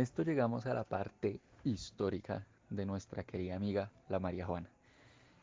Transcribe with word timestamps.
esto 0.00 0.22
llegamos 0.22 0.66
a 0.66 0.74
la 0.74 0.84
parte 0.84 1.40
histórica 1.64 2.46
de 2.70 2.86
nuestra 2.86 3.24
querida 3.24 3.56
amiga 3.56 3.90
la 4.08 4.18
María 4.18 4.46
Juana. 4.46 4.70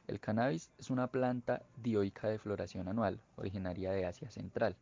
El 0.07 0.19
cannabis 0.19 0.71
es 0.79 0.89
una 0.89 1.07
planta 1.07 1.61
dioica 1.77 2.27
de 2.27 2.39
floración 2.39 2.87
anual, 2.87 3.21
originaria 3.35 3.91
de 3.91 4.05
Asia 4.05 4.29
Central, 4.31 4.75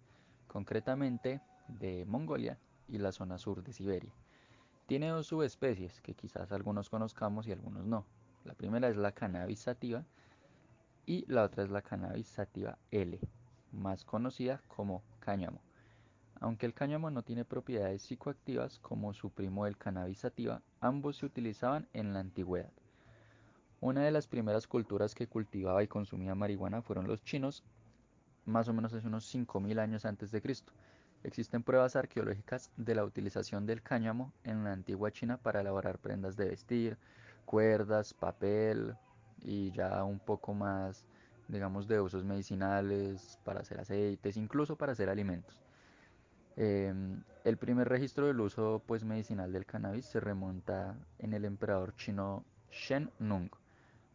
concretamente 0.47 1.41
de 1.67 2.05
Mongolia 2.05 2.57
y 2.87 2.97
la 2.97 3.11
zona 3.11 3.37
sur 3.37 3.61
de 3.61 3.73
Siberia. 3.73 4.13
Tiene 4.85 5.09
dos 5.09 5.27
subespecies 5.27 5.99
que 5.99 6.13
quizás 6.13 6.53
algunos 6.53 6.89
conozcamos 6.89 7.45
y 7.45 7.51
algunos 7.51 7.85
no. 7.85 8.05
La 8.45 8.53
primera 8.53 8.87
es 8.87 8.95
la 8.95 9.11
cannabis 9.11 9.59
sativa 9.59 10.05
y 11.05 11.25
la 11.27 11.43
otra 11.43 11.63
es 11.63 11.69
la 11.69 11.81
cannabis 11.81 12.27
sativa 12.27 12.77
L, 12.91 13.19
más 13.73 14.05
conocida 14.05 14.61
como 14.69 15.03
cáñamo. 15.19 15.66
Aunque 16.39 16.67
el 16.67 16.73
cáñamo 16.73 17.09
no 17.09 17.23
tiene 17.23 17.45
propiedades 17.45 18.03
psicoactivas 18.03 18.79
como 18.79 19.13
su 19.13 19.31
primo 19.31 19.65
el 19.65 19.77
cannabis 19.77 20.19
sativa, 20.19 20.61
ambos 20.79 21.17
se 21.17 21.25
utilizaban 21.25 21.87
en 21.93 22.13
la 22.13 22.19
antigüedad. 22.19 22.71
Una 23.79 24.03
de 24.03 24.11
las 24.11 24.27
primeras 24.27 24.67
culturas 24.67 25.15
que 25.15 25.27
cultivaba 25.27 25.83
y 25.83 25.87
consumía 25.87 26.35
marihuana 26.35 26.81
fueron 26.81 27.07
los 27.07 27.23
chinos, 27.23 27.63
más 28.45 28.67
o 28.67 28.73
menos 28.73 28.93
hace 28.93 29.07
unos 29.07 29.25
5.000 29.33 29.79
años 29.79 30.05
antes 30.05 30.31
de 30.31 30.41
Cristo. 30.41 30.73
Existen 31.23 31.63
pruebas 31.63 31.95
arqueológicas 31.95 32.71
de 32.77 32.95
la 32.95 33.03
utilización 33.03 33.65
del 33.65 33.81
cáñamo 33.81 34.31
en 34.43 34.63
la 34.63 34.73
antigua 34.73 35.11
China 35.11 35.37
para 35.37 35.61
elaborar 35.61 35.97
prendas 35.97 36.37
de 36.37 36.49
vestir, 36.49 36.97
cuerdas, 37.45 38.13
papel 38.13 38.95
y 39.41 39.71
ya 39.71 40.03
un 40.03 40.19
poco 40.19 40.53
más, 40.53 41.03
digamos, 41.47 41.87
de 41.87 41.99
usos 41.99 42.23
medicinales, 42.23 43.39
para 43.43 43.61
hacer 43.61 43.79
aceites, 43.79 44.37
incluso 44.37 44.75
para 44.75 44.91
hacer 44.91 45.09
alimentos. 45.09 45.66
Em, 46.59 47.21
el 47.43 47.57
primer 47.57 47.87
registro 47.87 48.25
del 48.25 48.39
uso 48.39 48.81
pues, 48.87 49.03
medicinal 49.03 49.53
del 49.53 49.67
cannabis 49.67 50.07
se 50.07 50.19
remonta 50.19 50.97
en 51.19 51.33
el 51.33 51.45
emperador 51.45 51.95
chino 51.95 52.43
Shen 52.71 53.11
Nung, 53.19 53.51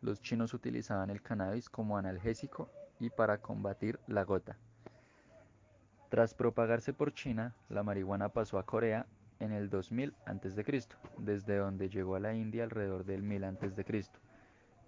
los 0.00 0.20
chinos 0.20 0.52
utilizaban 0.52 1.10
el 1.10 1.22
cannabis 1.22 1.70
como 1.70 1.96
analgésico 1.96 2.68
y 2.98 3.10
para 3.10 3.38
combatir 3.38 4.00
la 4.08 4.24
gota. 4.24 4.56
Tras 6.08 6.34
propagarse 6.34 6.92
por 6.92 7.14
China, 7.14 7.54
la 7.68 7.84
marihuana 7.84 8.28
pasó 8.28 8.58
a 8.58 8.66
Corea 8.66 9.06
en 9.38 9.52
el 9.52 9.70
2000 9.70 10.12
a.C., 10.26 10.88
desde 11.18 11.56
donde 11.58 11.88
llegó 11.88 12.16
a 12.16 12.20
la 12.20 12.34
India 12.34 12.64
alrededor 12.64 13.04
del 13.04 13.22
1000 13.22 13.44
a.C. 13.44 14.04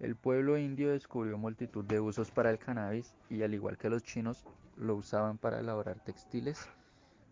El 0.01 0.17
pueblo 0.17 0.57
indio 0.57 0.91
descubrió 0.91 1.37
multitud 1.37 1.85
de 1.85 2.01
usos 2.01 2.31
para 2.31 2.51
el 2.51 2.59
cannabis 2.59 3.15
y 3.29 3.43
al 3.43 3.53
igual 3.53 3.77
que 3.77 3.89
los 3.89 4.03
chinos, 4.03 4.45
lo 4.75 4.95
usaban 4.95 5.37
para 5.37 5.61
elaborar 5.61 6.01
textiles 6.01 6.69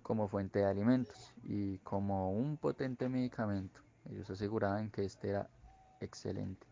como 0.03 0.27
fuente 0.27 0.59
de 0.59 0.65
alimentos 0.65 1.33
y 1.43 1.79
como 1.79 2.31
un 2.31 2.57
potente 2.57 3.09
medicamento. 3.09 3.81
Ellos 4.09 4.29
aseguraban 4.29 4.91
que 4.91 5.05
este 5.05 5.29
era 5.29 5.49
excelente. 6.01 6.67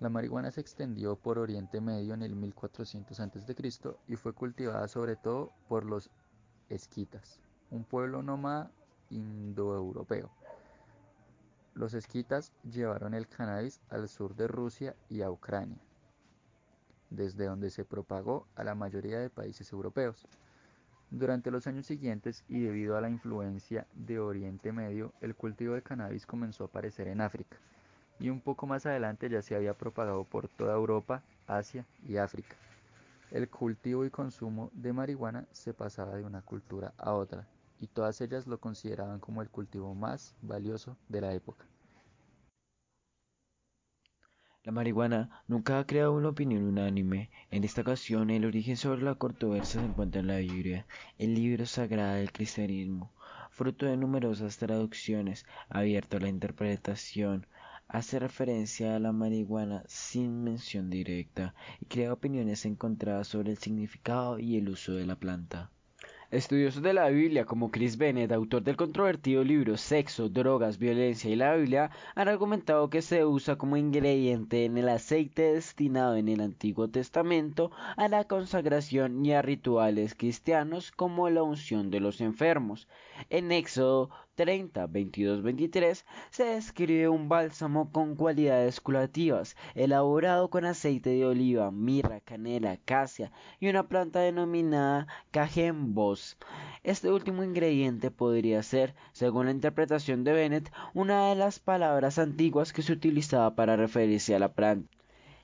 La 0.00 0.08
marihuana 0.08 0.52
se 0.52 0.60
extendió 0.60 1.16
por 1.16 1.38
Oriente 1.38 1.80
Medio 1.80 2.14
en 2.14 2.22
el 2.22 2.36
1400 2.36 3.18
a.C. 3.18 3.72
y 4.06 4.14
fue 4.14 4.32
cultivada 4.32 4.86
sobre 4.86 5.16
todo 5.16 5.52
por 5.68 5.84
los 5.84 6.10
esquitas, 6.68 7.40
un 7.70 7.82
pueblo 7.82 8.22
nómada 8.22 8.70
indoeuropeo. 9.10 10.30
Los 11.74 11.94
esquitas 11.94 12.52
llevaron 12.62 13.14
el 13.14 13.26
cannabis 13.26 13.80
al 13.88 14.08
sur 14.08 14.36
de 14.36 14.46
Rusia 14.46 14.94
y 15.08 15.22
a 15.22 15.30
Ucrania, 15.30 15.78
desde 17.10 17.46
donde 17.46 17.70
se 17.70 17.84
propagó 17.84 18.46
a 18.54 18.62
la 18.62 18.76
mayoría 18.76 19.18
de 19.18 19.30
países 19.30 19.72
europeos. 19.72 20.26
Durante 21.10 21.50
los 21.50 21.66
años 21.66 21.86
siguientes 21.86 22.44
y 22.48 22.60
debido 22.60 22.96
a 22.96 23.00
la 23.00 23.08
influencia 23.08 23.86
de 23.94 24.18
Oriente 24.18 24.72
Medio, 24.72 25.12
el 25.20 25.34
cultivo 25.34 25.74
de 25.74 25.82
cannabis 25.82 26.26
comenzó 26.26 26.64
a 26.64 26.66
aparecer 26.66 27.08
en 27.08 27.20
África 27.20 27.56
y 28.20 28.30
un 28.30 28.40
poco 28.40 28.66
más 28.66 28.86
adelante 28.86 29.28
ya 29.28 29.42
se 29.42 29.54
había 29.54 29.74
propagado 29.74 30.24
por 30.24 30.48
toda 30.48 30.74
Europa, 30.74 31.22
Asia 31.46 31.86
y 32.06 32.16
África. 32.16 32.56
El 33.30 33.48
cultivo 33.48 34.04
y 34.04 34.10
consumo 34.10 34.70
de 34.72 34.92
marihuana 34.92 35.46
se 35.52 35.74
pasaba 35.74 36.16
de 36.16 36.24
una 36.24 36.42
cultura 36.42 36.94
a 36.98 37.12
otra, 37.12 37.46
y 37.80 37.86
todas 37.86 38.20
ellas 38.20 38.46
lo 38.46 38.58
consideraban 38.58 39.20
como 39.20 39.42
el 39.42 39.50
cultivo 39.50 39.94
más 39.94 40.34
valioso 40.42 40.96
de 41.08 41.20
la 41.20 41.32
época. 41.34 41.64
La 44.64 44.72
marihuana 44.72 45.42
nunca 45.46 45.78
ha 45.78 45.86
creado 45.86 46.12
una 46.12 46.28
opinión 46.28 46.64
unánime. 46.64 47.30
En 47.50 47.64
esta 47.64 47.80
ocasión, 47.80 48.30
el 48.30 48.44
origen 48.44 48.76
sobre 48.76 49.02
la 49.02 49.14
controversia 49.14 49.80
se 49.80 49.86
encuentra 49.86 50.20
en 50.20 50.26
la 50.26 50.38
Biblia, 50.38 50.86
el 51.16 51.34
libro 51.34 51.64
sagrado 51.64 52.16
del 52.16 52.32
cristianismo, 52.32 53.12
fruto 53.50 53.86
de 53.86 53.96
numerosas 53.96 54.58
traducciones, 54.58 55.46
abierto 55.68 56.16
a 56.16 56.20
la 56.20 56.28
interpretación, 56.28 57.46
hace 57.88 58.18
referencia 58.18 58.94
a 58.94 58.98
la 58.98 59.12
marihuana 59.12 59.84
sin 59.86 60.44
mención 60.44 60.90
directa 60.90 61.54
y 61.80 61.86
crea 61.86 62.12
opiniones 62.12 62.66
encontradas 62.66 63.28
sobre 63.28 63.52
el 63.52 63.58
significado 63.58 64.38
y 64.38 64.56
el 64.56 64.68
uso 64.68 64.92
de 64.92 65.06
la 65.06 65.16
planta. 65.16 65.70
Estudiosos 66.30 66.82
de 66.82 66.92
la 66.92 67.08
Biblia 67.08 67.46
como 67.46 67.70
Chris 67.70 67.96
Bennett, 67.96 68.32
autor 68.32 68.62
del 68.62 68.76
controvertido 68.76 69.42
libro 69.42 69.78
Sexo, 69.78 70.28
Drogas, 70.28 70.76
Violencia 70.76 71.30
y 71.30 71.36
la 71.36 71.56
Biblia, 71.56 71.90
han 72.14 72.28
argumentado 72.28 72.90
que 72.90 73.00
se 73.00 73.24
usa 73.24 73.56
como 73.56 73.78
ingrediente 73.78 74.66
en 74.66 74.76
el 74.76 74.90
aceite 74.90 75.54
destinado 75.54 76.16
en 76.16 76.28
el 76.28 76.42
Antiguo 76.42 76.86
Testamento 76.90 77.70
a 77.96 78.08
la 78.08 78.24
consagración 78.24 79.24
y 79.24 79.32
a 79.32 79.40
rituales 79.40 80.14
cristianos 80.14 80.92
como 80.92 81.30
la 81.30 81.42
unción 81.42 81.90
de 81.90 82.00
los 82.00 82.20
enfermos. 82.20 82.88
En 83.30 83.50
Éxodo 83.50 84.10
30, 84.38 84.86
22, 84.86 85.42
23 85.42 86.06
se 86.30 86.44
describe 86.44 87.08
un 87.08 87.28
bálsamo 87.28 87.90
con 87.90 88.14
cualidades 88.14 88.80
curativas, 88.80 89.56
elaborado 89.74 90.48
con 90.48 90.64
aceite 90.64 91.10
de 91.10 91.26
oliva, 91.26 91.72
mirra, 91.72 92.20
canela, 92.20 92.70
acacia 92.70 93.32
y 93.58 93.68
una 93.68 93.88
planta 93.88 94.20
denominada 94.20 95.08
cajembos. 95.32 96.38
Este 96.84 97.10
último 97.10 97.42
ingrediente 97.42 98.12
podría 98.12 98.62
ser, 98.62 98.94
según 99.10 99.46
la 99.46 99.50
interpretación 99.50 100.22
de 100.22 100.32
Bennett, 100.32 100.72
una 100.94 101.30
de 101.30 101.34
las 101.34 101.58
palabras 101.58 102.20
antiguas 102.20 102.72
que 102.72 102.82
se 102.82 102.92
utilizaba 102.92 103.56
para 103.56 103.74
referirse 103.74 104.36
a 104.36 104.38
la 104.38 104.52
planta. 104.52 104.88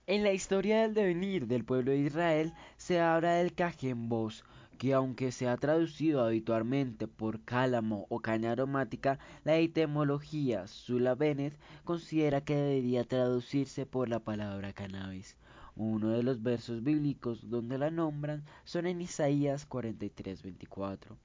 En 0.06 0.22
la 0.22 0.32
historia 0.32 0.82
del 0.82 0.94
devenir 0.94 1.49
del 1.49 1.65
pueblo 1.65 1.91
de 1.91 1.99
Israel 1.99 2.53
se 2.76 3.00
habla 3.00 3.32
del 3.32 3.55
cajembos, 3.55 4.44
que 4.75 4.93
aunque 4.93 5.33
se 5.33 5.49
ha 5.49 5.57
traducido 5.57 6.25
habitualmente 6.25 7.09
por 7.09 7.41
cálamo 7.45 8.07
o 8.09 8.21
caña 8.21 8.53
aromática, 8.53 9.19
la 9.45 9.57
etimología 9.57 10.67
Sula 10.67 11.15
Bennett 11.15 11.59
considera 11.85 12.41
que 12.41 12.57
debería 12.57 13.05
traducirse 13.05 13.87
por 13.87 14.09
la 14.09 14.21
palabra 14.21 14.73
cannabis. 14.73 15.37
Uno 15.77 16.11
de 16.11 16.23
los 16.23 16.43
versos 16.43 16.83
bíblicos 16.83 17.51
donde 17.51 17.79
la 17.79 17.91
nombran 17.91 18.45
son 18.65 18.87
en 18.87 19.01
Isaías 19.01 19.67
43:24. 19.69 21.17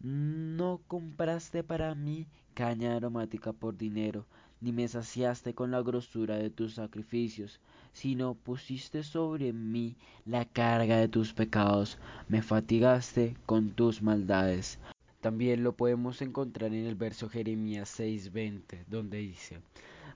No 0.00 0.80
compraste 0.86 1.64
para 1.64 1.94
mí 1.94 2.26
caña 2.54 2.96
aromática 2.96 3.52
por 3.52 3.76
dinero, 3.76 4.26
ni 4.62 4.72
me 4.72 4.86
saciaste 4.86 5.54
con 5.54 5.72
la 5.72 5.82
grosura 5.82 6.36
de 6.36 6.48
tus 6.48 6.74
sacrificios, 6.74 7.60
sino 7.92 8.34
pusiste 8.34 9.02
sobre 9.02 9.52
mí 9.52 9.96
la 10.24 10.44
carga 10.44 10.96
de 10.98 11.08
tus 11.08 11.34
pecados, 11.34 11.98
me 12.28 12.42
fatigaste 12.42 13.36
con 13.44 13.70
tus 13.72 14.00
maldades. 14.02 14.78
También 15.20 15.64
lo 15.64 15.72
podemos 15.72 16.22
encontrar 16.22 16.72
en 16.72 16.86
el 16.86 16.94
verso 16.94 17.28
Jeremías 17.28 17.88
6:20, 17.98 18.84
donde 18.86 19.18
dice, 19.18 19.60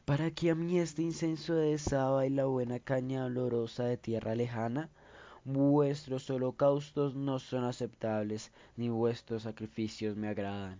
¿Para 0.04 0.30
qué 0.30 0.50
a 0.50 0.54
mí 0.54 0.78
este 0.78 1.02
incenso 1.02 1.54
de 1.56 1.76
saba 1.78 2.26
y 2.26 2.30
la 2.30 2.44
buena 2.44 2.78
caña 2.78 3.24
olorosa 3.24 3.82
de 3.84 3.96
tierra 3.96 4.36
lejana? 4.36 4.88
Vuestros 5.44 6.30
holocaustos 6.30 7.16
no 7.16 7.40
son 7.40 7.64
aceptables, 7.64 8.52
ni 8.76 8.88
vuestros 8.88 9.42
sacrificios 9.42 10.16
me 10.16 10.28
agradan. 10.28 10.78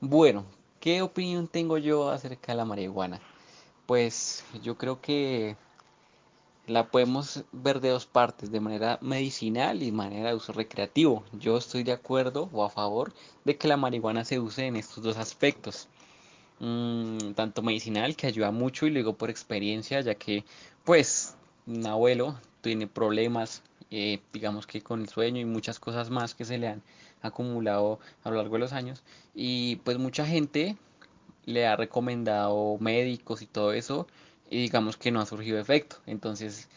Bueno, 0.00 0.46
¿qué 0.82 1.00
opinión 1.00 1.46
tengo 1.46 1.78
yo 1.78 2.10
acerca 2.10 2.50
de 2.50 2.56
la 2.56 2.64
marihuana? 2.64 3.20
Pues 3.86 4.44
yo 4.64 4.76
creo 4.76 5.00
que 5.00 5.56
la 6.66 6.88
podemos 6.88 7.44
ver 7.52 7.80
de 7.80 7.90
dos 7.90 8.06
partes, 8.06 8.50
de 8.50 8.58
manera 8.58 8.98
medicinal 9.00 9.84
y 9.84 9.92
manera 9.92 10.30
de 10.30 10.34
uso 10.34 10.52
recreativo. 10.52 11.22
Yo 11.38 11.56
estoy 11.56 11.84
de 11.84 11.92
acuerdo 11.92 12.50
o 12.52 12.64
a 12.64 12.70
favor 12.70 13.12
de 13.44 13.56
que 13.56 13.68
la 13.68 13.76
marihuana 13.76 14.24
se 14.24 14.40
use 14.40 14.66
en 14.66 14.74
estos 14.74 15.04
dos 15.04 15.18
aspectos. 15.18 15.86
Mm, 16.58 17.32
tanto 17.34 17.62
medicinal, 17.62 18.16
que 18.16 18.26
ayuda 18.26 18.50
mucho, 18.50 18.86
y 18.86 18.90
luego 18.90 19.14
por 19.14 19.30
experiencia, 19.30 20.00
ya 20.00 20.16
que 20.16 20.44
pues 20.84 21.36
un 21.66 21.86
abuelo 21.86 22.36
tiene 22.60 22.88
problemas, 22.88 23.62
eh, 23.92 24.20
digamos 24.32 24.66
que 24.66 24.82
con 24.82 25.02
el 25.02 25.08
sueño 25.08 25.40
y 25.40 25.44
muchas 25.44 25.78
cosas 25.78 26.10
más 26.10 26.34
que 26.34 26.44
se 26.44 26.58
le 26.58 26.66
han 26.68 26.82
acumulado 27.22 28.00
a 28.24 28.30
lo 28.30 28.36
largo 28.36 28.54
de 28.54 28.60
los 28.60 28.72
años. 28.72 29.02
Y 29.34 29.76
pues 29.76 29.98
mucha 29.98 30.26
gente 30.26 30.76
le 31.44 31.66
ha 31.66 31.76
recomendado 31.76 32.76
médicos 32.78 33.42
y 33.42 33.46
todo 33.46 33.72
eso, 33.72 34.06
y 34.50 34.58
digamos 34.58 34.96
que 34.96 35.10
no 35.10 35.20
ha 35.20 35.26
surgido 35.26 35.58
efecto. 35.58 35.96
Entonces, 36.06 36.68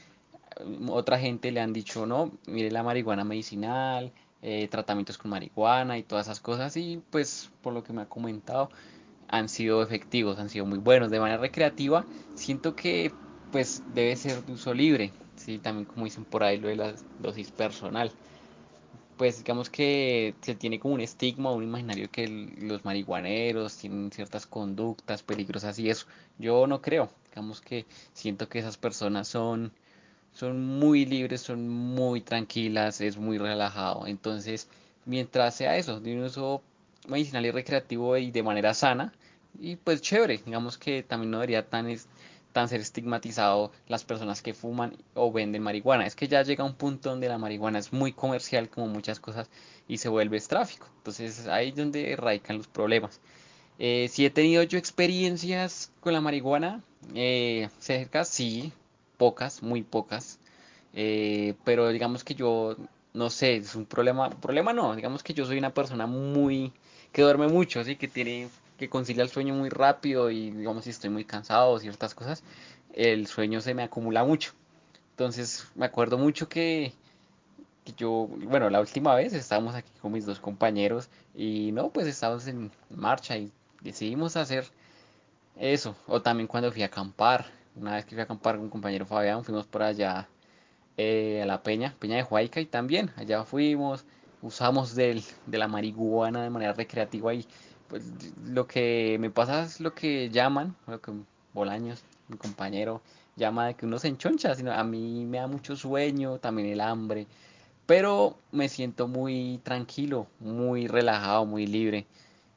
otra 0.87 1.19
gente 1.19 1.51
le 1.51 1.61
han 1.61 1.73
dicho, 1.73 2.05
no, 2.05 2.31
mire 2.47 2.71
la 2.71 2.83
marihuana 2.83 3.23
medicinal, 3.23 4.11
eh, 4.41 4.67
tratamientos 4.69 5.17
con 5.17 5.31
marihuana 5.31 5.97
y 5.97 6.03
todas 6.03 6.27
esas 6.27 6.39
cosas 6.39 6.77
y 6.77 7.01
pues 7.09 7.49
por 7.61 7.73
lo 7.73 7.83
que 7.83 7.93
me 7.93 8.03
ha 8.03 8.05
comentado 8.05 8.69
han 9.27 9.49
sido 9.49 9.81
efectivos, 9.81 10.37
han 10.37 10.49
sido 10.49 10.65
muy 10.65 10.77
buenos. 10.77 11.09
De 11.09 11.19
manera 11.19 11.41
recreativa 11.41 12.05
siento 12.35 12.75
que 12.75 13.11
pues 13.51 13.83
debe 13.93 14.15
ser 14.15 14.43
de 14.45 14.53
uso 14.53 14.73
libre, 14.73 15.11
sí, 15.35 15.57
también 15.57 15.85
como 15.85 16.05
dicen 16.05 16.25
por 16.25 16.43
ahí 16.43 16.57
lo 16.57 16.67
de 16.67 16.75
la 16.75 16.93
dosis 17.19 17.51
personal 17.51 18.11
pues 19.17 19.37
digamos 19.39 19.69
que 19.69 20.35
se 20.41 20.55
tiene 20.55 20.79
como 20.79 20.93
un 20.95 21.01
estigma, 21.01 21.51
un 21.51 21.63
imaginario 21.63 22.09
que 22.11 22.27
los 22.27 22.83
marihuaneros 22.85 23.77
tienen 23.77 24.11
ciertas 24.11 24.45
conductas 24.45 25.23
peligrosas 25.23 25.79
y 25.79 25.89
eso. 25.89 26.07
Yo 26.37 26.67
no 26.67 26.81
creo, 26.81 27.09
digamos 27.29 27.61
que 27.61 27.85
siento 28.13 28.49
que 28.49 28.59
esas 28.59 28.77
personas 28.77 29.27
son, 29.27 29.71
son 30.33 30.65
muy 30.65 31.05
libres, 31.05 31.41
son 31.41 31.67
muy 31.69 32.21
tranquilas, 32.21 33.01
es 33.01 33.17
muy 33.17 33.37
relajado. 33.37 34.07
Entonces, 34.07 34.67
mientras 35.05 35.55
sea 35.55 35.77
eso, 35.77 35.99
de 35.99 36.15
un 36.15 36.23
uso 36.23 36.61
medicinal 37.07 37.45
y 37.45 37.51
recreativo 37.51 38.17
y 38.17 38.31
de 38.31 38.43
manera 38.43 38.73
sana, 38.73 39.13
y 39.59 39.77
pues 39.77 40.01
chévere, 40.01 40.41
digamos 40.45 40.77
que 40.77 41.03
también 41.03 41.31
no 41.31 41.37
debería 41.37 41.67
tan 41.67 41.87
tan 42.55 42.69
ser 42.69 42.79
estigmatizado 42.79 43.73
las 43.89 44.05
personas 44.05 44.41
que 44.41 44.53
fuman 44.53 44.95
o 45.13 45.29
venden 45.29 45.61
marihuana. 45.61 46.07
Es 46.07 46.15
que 46.15 46.29
ya 46.29 46.41
llega 46.41 46.63
un 46.63 46.75
punto 46.75 47.09
donde 47.09 47.27
la 47.27 47.37
marihuana 47.37 47.79
es 47.79 47.91
muy 47.91 48.13
comercial 48.13 48.69
como 48.69 48.87
muchas 48.87 49.19
cosas 49.19 49.49
y 49.89 49.97
se 49.97 50.07
vuelve 50.07 50.39
tráfico. 50.39 50.87
Entonces 50.99 51.47
ahí 51.47 51.69
es 51.69 51.75
donde 51.75 52.15
radican 52.15 52.57
los 52.57 52.67
problemas. 52.67 53.19
Eh, 53.77 54.07
si 54.09 54.25
he 54.25 54.29
tenido 54.29 54.63
yo 54.63 54.77
experiencias 54.77 55.91
con 55.99 56.13
la 56.13 56.21
marihuana, 56.21 56.81
eh, 57.13 57.67
cerca 57.79 58.23
sí, 58.23 58.71
pocas, 59.17 59.61
muy 59.61 59.83
pocas. 59.83 60.39
Eh, 60.93 61.55
pero 61.65 61.89
digamos 61.89 62.23
que 62.23 62.35
yo, 62.35 62.77
no 63.13 63.29
sé, 63.31 63.57
es 63.57 63.75
un 63.75 63.85
problema, 63.85 64.29
problema 64.29 64.71
no, 64.71 64.95
digamos 64.95 65.23
que 65.23 65.33
yo 65.33 65.45
soy 65.45 65.57
una 65.57 65.73
persona 65.73 66.07
muy, 66.07 66.71
que 67.11 67.21
duerme 67.21 67.49
mucho, 67.49 67.81
así 67.81 67.97
que 67.97 68.07
tiene 68.07 68.47
que 68.77 68.89
concilia 68.89 69.23
el 69.23 69.29
sueño 69.29 69.53
muy 69.53 69.69
rápido 69.69 70.29
y 70.31 70.51
digamos 70.51 70.83
si 70.83 70.89
estoy 70.89 71.09
muy 71.09 71.25
cansado 71.25 71.71
o 71.71 71.79
ciertas 71.79 72.13
cosas, 72.13 72.43
el 72.93 73.27
sueño 73.27 73.61
se 73.61 73.73
me 73.73 73.83
acumula 73.83 74.23
mucho. 74.23 74.53
Entonces 75.11 75.67
me 75.75 75.85
acuerdo 75.85 76.17
mucho 76.17 76.49
que, 76.49 76.93
yo, 77.97 78.27
bueno, 78.27 78.69
la 78.69 78.79
última 78.81 79.15
vez 79.15 79.33
estábamos 79.33 79.75
aquí 79.75 79.91
con 80.01 80.11
mis 80.11 80.25
dos 80.25 80.39
compañeros 80.39 81.09
y 81.33 81.71
no, 81.71 81.89
pues 81.89 82.07
estábamos 82.07 82.47
en 82.47 82.71
marcha 82.89 83.37
y 83.37 83.51
decidimos 83.81 84.35
hacer 84.35 84.65
eso. 85.57 85.95
O 86.07 86.21
también 86.21 86.47
cuando 86.47 86.71
fui 86.71 86.83
a 86.83 86.87
acampar, 86.87 87.45
una 87.75 87.95
vez 87.95 88.05
que 88.05 88.11
fui 88.11 88.21
a 88.21 88.23
acampar 88.23 88.55
con 88.55 88.65
un 88.65 88.69
compañero 88.69 89.05
Fabián, 89.05 89.43
fuimos 89.43 89.65
por 89.67 89.83
allá 89.83 90.27
eh, 90.97 91.41
a 91.41 91.45
la 91.45 91.61
Peña, 91.63 91.95
Peña 91.99 92.17
de 92.17 92.23
Huayca 92.23 92.59
y 92.59 92.65
también 92.65 93.11
allá 93.15 93.43
fuimos, 93.45 94.05
usamos 94.41 94.95
del, 94.95 95.23
de 95.45 95.57
la 95.57 95.67
marihuana 95.67 96.43
de 96.43 96.49
manera 96.49 96.73
recreativa 96.73 97.33
y 97.33 97.45
pues 97.87 98.03
lo 98.45 98.67
que 98.67 99.17
me 99.19 99.29
pasa 99.29 99.63
es 99.63 99.79
lo 99.79 99.93
que 99.93 100.29
llaman, 100.29 100.75
lo 100.87 101.01
que 101.01 101.11
Bolaños, 101.53 102.03
mi 102.27 102.37
compañero, 102.37 103.01
llama 103.35 103.67
de 103.67 103.73
que 103.75 103.85
uno 103.85 103.97
se 103.97 104.09
enchoncha, 104.09 104.55
sino 104.55 104.73
a 104.73 104.83
mí 104.83 105.25
me 105.25 105.37
da 105.37 105.47
mucho 105.47 105.75
sueño, 105.75 106.37
también 106.39 106.67
el 106.69 106.81
hambre, 106.81 107.27
pero 107.85 108.37
me 108.51 108.67
siento 108.69 109.07
muy 109.07 109.59
tranquilo, 109.63 110.27
muy 110.39 110.87
relajado, 110.87 111.45
muy 111.45 111.67
libre. 111.67 112.05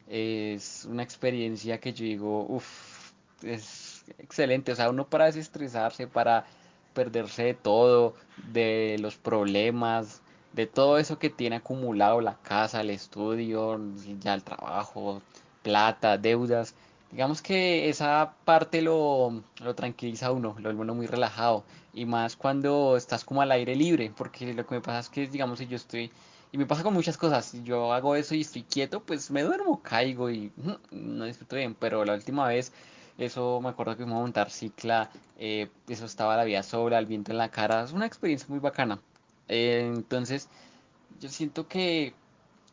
Es 0.08 0.86
una 0.90 1.02
experiencia 1.02 1.78
que 1.78 1.92
yo 1.92 2.04
digo, 2.04 2.46
uff, 2.48 3.12
es 3.42 4.04
excelente, 4.18 4.72
o 4.72 4.76
sea, 4.76 4.90
uno 4.90 5.06
para 5.06 5.26
desestresarse, 5.26 6.06
para 6.06 6.46
perderse 6.94 7.44
de 7.44 7.54
todo, 7.54 8.14
de 8.52 8.96
los 9.00 9.16
problemas, 9.16 10.22
de 10.52 10.66
todo 10.66 10.98
eso 10.98 11.18
que 11.18 11.30
tiene 11.30 11.56
acumulado 11.56 12.20
la 12.20 12.36
casa, 12.36 12.80
el 12.80 12.90
estudio, 12.90 13.80
ya 14.20 14.34
el 14.34 14.42
trabajo, 14.42 15.22
plata, 15.62 16.18
deudas. 16.18 16.74
Digamos 17.10 17.40
que 17.42 17.88
esa 17.88 18.34
parte 18.44 18.82
lo, 18.82 19.42
lo 19.62 19.74
tranquiliza 19.74 20.30
uno, 20.32 20.56
lo 20.58 20.70
uno 20.70 20.94
muy 20.94 21.06
relajado. 21.06 21.64
Y 21.94 22.04
más 22.04 22.36
cuando 22.36 22.96
estás 22.96 23.24
como 23.24 23.42
al 23.42 23.50
aire 23.52 23.74
libre, 23.76 24.12
porque 24.16 24.52
lo 24.54 24.66
que 24.66 24.74
me 24.76 24.80
pasa 24.80 25.00
es 25.00 25.08
que, 25.08 25.26
digamos, 25.26 25.58
si 25.58 25.66
yo 25.66 25.76
estoy... 25.76 26.10
Y 26.50 26.56
me 26.58 26.66
pasa 26.66 26.82
con 26.82 26.94
muchas 26.94 27.18
cosas, 27.18 27.44
si 27.44 27.62
yo 27.62 27.92
hago 27.92 28.16
eso 28.16 28.34
y 28.34 28.40
estoy 28.40 28.62
quieto, 28.62 29.00
pues 29.00 29.30
me 29.30 29.42
duermo, 29.42 29.82
caigo 29.82 30.30
y 30.30 30.50
no 30.90 31.24
disfruto 31.26 31.56
bien. 31.56 31.74
Pero 31.74 32.04
la 32.06 32.14
última 32.14 32.48
vez, 32.48 32.72
eso 33.18 33.60
me 33.60 33.68
acuerdo 33.68 33.96
que 33.96 34.04
fuimos 34.04 34.18
a 34.18 34.22
montar 34.22 34.50
cicla, 34.50 35.10
eh, 35.38 35.68
eso 35.88 36.06
estaba 36.06 36.36
la 36.36 36.44
vía 36.44 36.62
sola, 36.62 36.98
el 36.98 37.06
viento 37.06 37.32
en 37.32 37.38
la 37.38 37.50
cara, 37.50 37.84
es 37.84 37.92
una 37.92 38.06
experiencia 38.06 38.46
muy 38.48 38.60
bacana. 38.60 38.98
Eh, 39.48 39.90
entonces, 39.94 40.48
yo 41.20 41.28
siento 41.28 41.68
que, 41.68 42.14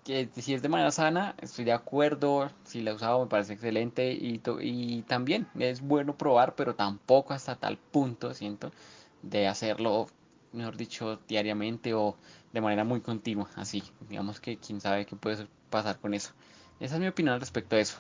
que, 0.04 0.30
si 0.36 0.54
es 0.54 0.62
de 0.62 0.70
manera 0.70 0.92
sana, 0.92 1.36
estoy 1.42 1.66
de 1.66 1.74
acuerdo, 1.74 2.52
si 2.66 2.82
la 2.82 2.92
he 2.92 2.94
usado 2.94 3.22
me 3.24 3.30
parece 3.30 3.54
excelente 3.54 4.12
y, 4.14 4.42
y 4.62 5.02
también 5.04 5.48
es 5.60 5.82
bueno 5.82 6.18
probar, 6.18 6.56
pero 6.56 6.76
tampoco 6.76 7.34
hasta 7.34 7.56
tal 7.56 7.78
punto, 7.78 8.34
siento, 8.34 8.72
de 9.22 9.48
hacerlo, 9.48 10.08
mejor 10.54 10.78
dicho, 10.78 11.20
diariamente 11.28 11.94
o 11.94 12.16
de 12.54 12.62
manera 12.62 12.84
muy 12.84 13.02
continua, 13.02 13.50
así, 13.56 13.84
digamos 14.10 14.40
que 14.40 14.58
quién 14.58 14.82
sabe 14.82 15.06
qué 15.06 15.16
puede 15.16 15.48
pasar 15.70 16.00
con 16.00 16.14
eso. 16.14 16.32
Esa 16.80 16.96
es 16.96 17.02
mi 17.02 17.08
opinión 17.08 17.40
respecto 17.40 17.76
a 17.76 17.80
eso. 17.80 17.98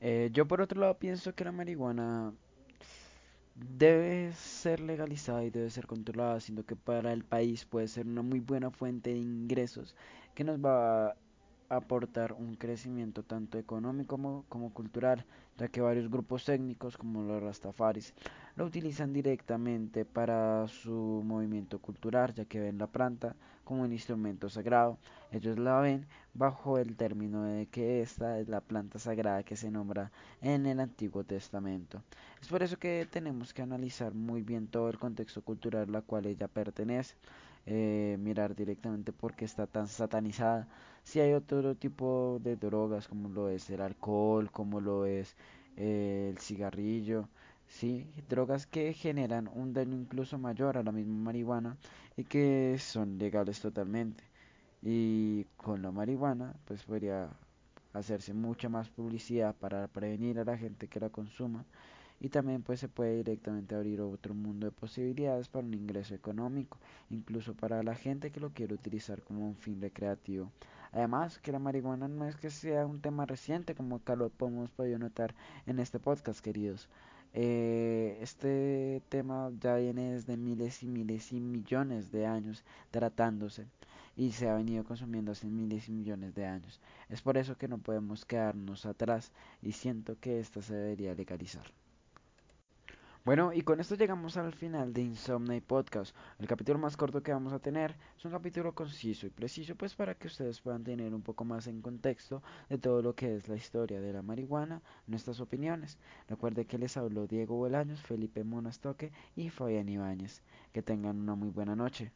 Eh, 0.00 0.30
yo 0.32 0.46
por 0.46 0.60
otro 0.60 0.80
lado 0.80 0.94
pienso 0.94 1.32
que 1.32 1.44
la 1.44 1.52
marihuana 1.52 2.32
debe 3.54 4.32
ser 4.32 4.80
legalizada 4.80 5.44
y 5.44 5.50
debe 5.50 5.70
ser 5.70 5.86
controlada, 5.86 6.40
siendo 6.40 6.64
que 6.64 6.76
para 6.76 7.12
el 7.12 7.24
país 7.24 7.64
puede 7.64 7.88
ser 7.88 8.06
una 8.06 8.22
muy 8.22 8.40
buena 8.40 8.70
fuente 8.70 9.10
de 9.10 9.18
ingresos 9.18 9.94
que 10.34 10.44
nos 10.44 10.58
va 10.58 11.08
a 11.10 11.16
aportar 11.68 12.32
un 12.34 12.54
crecimiento 12.56 13.22
tanto 13.22 13.58
económico 13.58 14.16
como, 14.16 14.44
como, 14.48 14.72
cultural, 14.74 15.24
ya 15.58 15.68
que 15.68 15.80
varios 15.80 16.10
grupos 16.10 16.48
étnicos 16.48 16.96
como 16.96 17.22
los 17.22 17.42
rastafaris 17.42 18.14
lo 18.56 18.64
utilizan 18.64 19.12
directamente 19.12 20.04
para 20.04 20.66
su 20.68 21.22
movimiento 21.24 21.78
cultural, 21.78 22.34
ya 22.34 22.44
que 22.44 22.60
ven 22.60 22.78
la 22.78 22.86
planta 22.86 23.34
como 23.64 23.82
un 23.82 23.92
instrumento 23.92 24.48
sagrado. 24.50 24.98
Ellos 25.30 25.58
la 25.58 25.80
ven 25.80 26.06
bajo 26.34 26.78
el 26.78 26.96
término 26.96 27.44
de 27.44 27.66
que 27.66 28.02
esta 28.02 28.38
es 28.38 28.48
la 28.48 28.60
planta 28.60 28.98
sagrada 28.98 29.42
que 29.42 29.56
se 29.56 29.70
nombra 29.70 30.10
en 30.40 30.66
el 30.66 30.80
Antiguo 30.80 31.24
Testamento. 31.24 32.02
Es 32.40 32.48
por 32.48 32.62
eso 32.62 32.78
que 32.78 33.06
tenemos 33.10 33.54
que 33.54 33.62
analizar 33.62 34.12
muy 34.14 34.42
bien 34.42 34.66
todo 34.66 34.90
el 34.90 34.98
contexto 34.98 35.42
cultural 35.42 35.94
al 35.94 36.04
cual 36.04 36.26
ella 36.26 36.48
pertenece. 36.48 37.14
Eh, 37.64 38.16
mirar 38.18 38.56
directamente 38.56 39.12
por 39.12 39.34
qué 39.34 39.44
está 39.44 39.68
tan 39.68 39.86
satanizada. 39.86 40.66
Si 41.04 41.20
hay 41.20 41.32
otro 41.32 41.76
tipo 41.76 42.40
de 42.42 42.56
drogas 42.56 43.06
como 43.06 43.28
lo 43.28 43.48
es 43.48 43.70
el 43.70 43.80
alcohol, 43.80 44.50
como 44.50 44.80
lo 44.80 45.06
es 45.06 45.36
eh, 45.76 46.28
el 46.30 46.38
cigarrillo, 46.38 47.28
sí, 47.66 48.06
drogas 48.28 48.66
que 48.66 48.92
generan 48.94 49.48
un 49.52 49.72
daño 49.72 49.96
incluso 49.96 50.38
mayor 50.38 50.76
a 50.78 50.82
la 50.82 50.92
misma 50.92 51.14
marihuana 51.24 51.76
y 52.16 52.24
que 52.24 52.76
son 52.78 53.18
legales 53.18 53.60
totalmente. 53.60 54.24
Y 54.82 55.44
con 55.56 55.82
la 55.82 55.92
marihuana, 55.92 56.54
pues 56.66 56.84
podría 56.84 57.30
hacerse 57.92 58.34
mucha 58.34 58.68
más 58.68 58.88
publicidad 58.90 59.54
para 59.56 59.86
prevenir 59.88 60.38
a 60.38 60.44
la 60.44 60.56
gente 60.58 60.88
que 60.88 61.00
la 61.00 61.10
consuma 61.10 61.64
y 62.20 62.28
también 62.28 62.62
pues 62.62 62.80
se 62.80 62.88
puede 62.88 63.16
directamente 63.16 63.74
abrir 63.74 64.00
otro 64.00 64.32
mundo 64.34 64.66
de 64.66 64.72
posibilidades 64.72 65.48
para 65.48 65.66
un 65.66 65.74
ingreso 65.74 66.14
económico, 66.14 66.78
incluso 67.10 67.54
para 67.54 67.82
la 67.82 67.96
gente 67.96 68.30
que 68.30 68.40
lo 68.40 68.50
quiere 68.52 68.74
utilizar 68.74 69.22
como 69.22 69.46
un 69.46 69.56
fin 69.56 69.80
recreativo. 69.80 70.52
Además 70.92 71.38
que 71.38 71.52
la 71.52 71.58
marihuana 71.58 72.06
no 72.08 72.26
es 72.26 72.36
que 72.36 72.50
sea 72.50 72.86
un 72.86 73.00
tema 73.00 73.26
reciente 73.26 73.74
como 73.74 73.96
acá 73.96 74.14
lo 74.14 74.28
podemos 74.28 74.70
podido 74.70 74.98
notar 74.98 75.34
en 75.66 75.78
este 75.78 75.98
podcast 75.98 76.40
queridos. 76.40 76.88
Eh, 77.34 78.18
este 78.20 79.02
tema 79.08 79.50
ya 79.58 79.76
viene 79.76 80.12
desde 80.12 80.36
miles 80.36 80.82
y 80.82 80.86
miles 80.88 81.32
y 81.32 81.40
millones 81.40 82.12
de 82.12 82.26
años 82.26 82.62
tratándose 82.90 83.66
y 84.16 84.32
se 84.32 84.48
ha 84.48 84.54
venido 84.54 84.84
consumiendo 84.84 85.32
hace 85.32 85.46
miles 85.46 85.88
y 85.88 85.92
millones 85.92 86.34
de 86.34 86.46
años. 86.46 86.80
Es 87.08 87.22
por 87.22 87.38
eso 87.38 87.56
que 87.56 87.68
no 87.68 87.78
podemos 87.78 88.24
quedarnos 88.26 88.84
atrás 88.86 89.32
y 89.62 89.72
siento 89.72 90.18
que 90.20 90.40
esta 90.40 90.60
se 90.60 90.74
debería 90.74 91.14
legalizar. 91.14 91.64
Bueno, 93.24 93.52
y 93.52 93.62
con 93.62 93.78
esto 93.78 93.94
llegamos 93.94 94.36
al 94.36 94.52
final 94.52 94.92
de 94.92 95.02
Insomnia 95.02 95.60
Podcast. 95.64 96.12
El 96.40 96.48
capítulo 96.48 96.80
más 96.80 96.96
corto 96.96 97.22
que 97.22 97.32
vamos 97.32 97.52
a 97.52 97.60
tener 97.60 97.94
es 98.18 98.24
un 98.24 98.32
capítulo 98.32 98.74
conciso 98.74 99.28
y 99.28 99.30
preciso, 99.30 99.76
pues 99.76 99.94
para 99.94 100.16
que 100.16 100.26
ustedes 100.26 100.60
puedan 100.60 100.82
tener 100.82 101.14
un 101.14 101.22
poco 101.22 101.44
más 101.44 101.68
en 101.68 101.82
contexto 101.82 102.42
de 102.68 102.78
todo 102.78 103.00
lo 103.00 103.14
que 103.14 103.36
es 103.36 103.46
la 103.46 103.54
historia 103.54 104.00
de 104.00 104.12
la 104.12 104.22
marihuana, 104.22 104.82
nuestras 105.06 105.38
opiniones. 105.38 105.98
Recuerde 106.28 106.64
que 106.64 106.78
les 106.78 106.96
habló 106.96 107.28
Diego 107.28 107.54
Bolaños, 107.54 108.02
Felipe 108.02 108.42
Monastoque 108.42 109.12
y 109.36 109.50
Fabián 109.50 109.88
Ibáñez. 109.88 110.42
Que 110.72 110.82
tengan 110.82 111.20
una 111.20 111.36
muy 111.36 111.50
buena 111.50 111.76
noche. 111.76 112.10